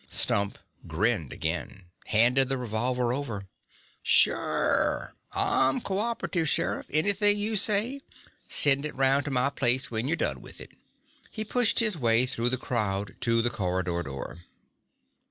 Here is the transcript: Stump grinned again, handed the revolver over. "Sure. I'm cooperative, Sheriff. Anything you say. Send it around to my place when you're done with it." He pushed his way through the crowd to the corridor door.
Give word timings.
Stump 0.09 0.57
grinned 0.87 1.31
again, 1.31 1.85
handed 2.07 2.49
the 2.49 2.57
revolver 2.57 3.13
over. 3.13 3.47
"Sure. 4.01 5.13
I'm 5.33 5.79
cooperative, 5.79 6.49
Sheriff. 6.49 6.87
Anything 6.89 7.37
you 7.37 7.55
say. 7.55 7.99
Send 8.47 8.83
it 8.87 8.95
around 8.95 9.25
to 9.25 9.29
my 9.29 9.51
place 9.51 9.91
when 9.91 10.07
you're 10.07 10.17
done 10.17 10.41
with 10.41 10.59
it." 10.59 10.71
He 11.29 11.45
pushed 11.45 11.81
his 11.81 11.99
way 11.99 12.25
through 12.25 12.49
the 12.49 12.57
crowd 12.57 13.15
to 13.21 13.43
the 13.43 13.51
corridor 13.51 14.01
door. 14.01 14.39